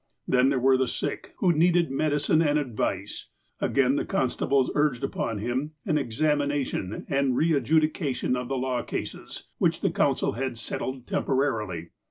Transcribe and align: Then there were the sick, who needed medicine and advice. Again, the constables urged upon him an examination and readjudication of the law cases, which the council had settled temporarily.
Then 0.27 0.49
there 0.49 0.57
were 0.57 0.77
the 0.77 0.87
sick, 0.87 1.35
who 1.37 1.53
needed 1.53 1.91
medicine 1.91 2.41
and 2.41 2.57
advice. 2.57 3.27
Again, 3.59 3.97
the 3.97 4.03
constables 4.03 4.71
urged 4.73 5.03
upon 5.03 5.37
him 5.37 5.73
an 5.85 5.99
examination 5.99 7.05
and 7.07 7.35
readjudication 7.37 8.35
of 8.35 8.47
the 8.47 8.57
law 8.57 8.81
cases, 8.81 9.43
which 9.59 9.81
the 9.81 9.91
council 9.91 10.31
had 10.31 10.57
settled 10.57 11.05
temporarily. 11.05 11.89